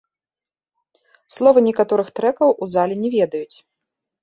[1.35, 3.57] Словы некаторых трэкаў у зале не ведаюць.